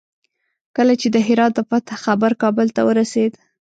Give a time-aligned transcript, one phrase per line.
[0.75, 3.31] کله چې د هرات د فتح خبر کابل ته ورسېد.